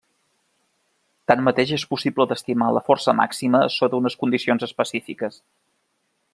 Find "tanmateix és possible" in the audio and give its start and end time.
1.31-2.27